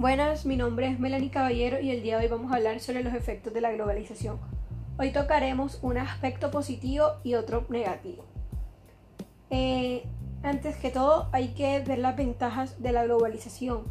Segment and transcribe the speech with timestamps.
[0.00, 3.04] Buenas, mi nombre es Melanie Caballero y el día de hoy vamos a hablar sobre
[3.04, 4.38] los efectos de la globalización.
[4.98, 8.24] Hoy tocaremos un aspecto positivo y otro negativo.
[9.50, 10.04] Eh,
[10.42, 13.82] antes que todo hay que ver las ventajas de la globalización.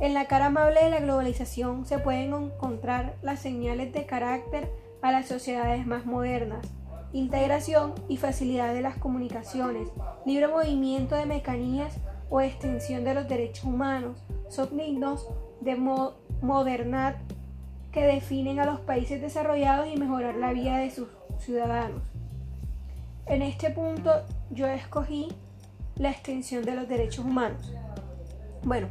[0.00, 4.72] En la cara amable de la globalización se pueden encontrar las señales de carácter
[5.02, 6.66] a las sociedades más modernas,
[7.12, 9.90] integración y facilidad de las comunicaciones,
[10.24, 11.98] libre movimiento de mecanías
[12.30, 15.28] o extensión de los derechos humanos, son dignos
[15.60, 15.76] de
[16.40, 17.16] modernidad
[17.92, 22.02] que definen a los países desarrollados y mejorar la vida de sus ciudadanos.
[23.26, 24.10] En este punto
[24.50, 25.28] yo escogí
[25.96, 27.72] la extensión de los derechos humanos.
[28.62, 28.88] Bueno,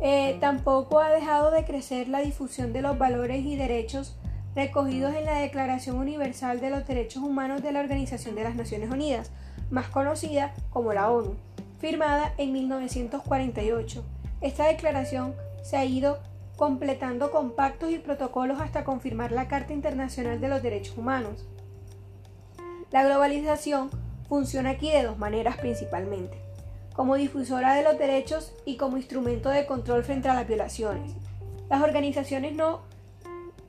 [0.00, 4.16] eh, tampoco ha dejado de crecer la difusión de los valores y derechos
[4.54, 8.90] recogidos en la Declaración Universal de los Derechos Humanos de la Organización de las Naciones
[8.90, 9.30] Unidas,
[9.70, 11.36] más conocida como la ONU,
[11.82, 14.04] firmada en 1948.
[14.40, 15.34] Esta declaración
[15.64, 16.20] se ha ido
[16.56, 21.44] completando con pactos y protocolos hasta confirmar la Carta Internacional de los Derechos Humanos.
[22.92, 23.90] La globalización
[24.28, 26.38] funciona aquí de dos maneras principalmente,
[26.94, 31.10] como difusora de los derechos y como instrumento de control frente a las violaciones.
[31.68, 32.82] Las organizaciones no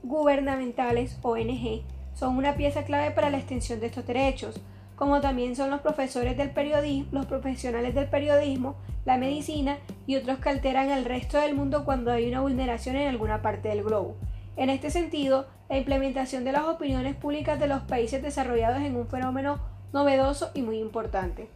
[0.04, 1.82] gubernamentales, ONG,
[2.14, 4.62] son una pieza clave para la extensión de estos derechos,
[4.96, 9.78] como también son los profesores del periodismo, los profesionales del periodismo, la medicina
[10.08, 13.70] y otros que alteran el resto del mundo cuando hay una vulneración en alguna parte
[13.70, 14.16] del globo.
[14.56, 19.08] En este sentido, la implementación de las opiniones públicas de los países desarrollados es un
[19.08, 19.60] fenómeno
[19.92, 21.48] novedoso y muy importante.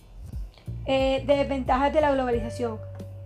[0.85, 2.77] Eh, desventajas de la globalización.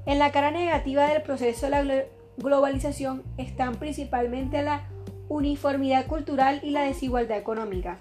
[0.05, 2.03] En la cara negativa del proceso de la
[2.37, 4.83] globalización están principalmente la
[5.29, 7.97] uniformidad cultural y la desigualdad económica.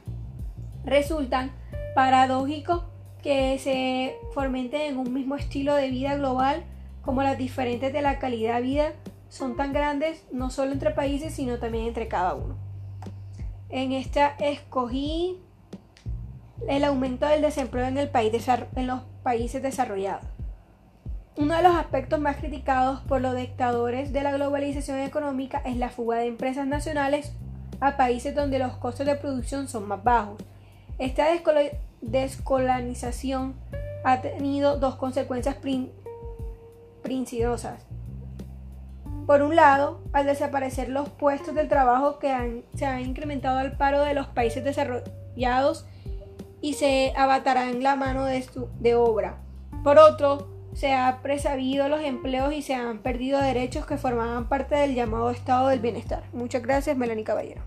[0.85, 1.53] Resultan
[1.95, 2.85] paradójico
[3.23, 6.65] que se fomenten en un mismo estilo de vida global
[7.03, 8.93] como las diferentes de la calidad de vida
[9.29, 12.57] son tan grandes no solo entre países sino también entre cada uno.
[13.69, 15.39] En esta escogí
[16.69, 18.33] el aumento del desempleo en, el país
[18.77, 20.25] en los países desarrollados.
[21.37, 25.89] Uno de los aspectos más criticados por los dictadores de la globalización económica es la
[25.89, 27.33] fuga de empresas nacionales
[27.81, 30.43] a países donde los costos de producción son más bajos
[31.01, 31.27] esta
[32.03, 33.55] descolonización
[34.05, 35.97] ha tenido dos consecuencias principales.
[39.27, 44.05] Por un lado, al desaparecer los puestos del trabajo que se ha incrementado el paro
[44.05, 45.87] de los países desarrollados
[46.61, 48.45] y se abatarán la mano de,
[48.81, 49.39] de obra.
[49.83, 54.75] Por otro, se ha presabido los empleos y se han perdido derechos que formaban parte
[54.75, 56.25] del llamado estado del bienestar.
[56.33, 57.63] Muchas gracias, Melanie Caballero.